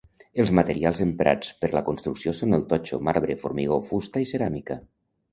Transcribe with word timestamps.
Els 0.43 0.51
materials 0.59 1.01
emprats 1.03 1.51
per 1.65 1.69
la 1.75 1.83
construcció 1.89 2.33
són 2.37 2.57
el 2.57 2.63
totxo, 2.71 2.99
marbre, 3.09 3.35
formigó, 3.43 3.77
fusta 3.91 4.23
i 4.25 4.31
ceràmica. 4.31 4.79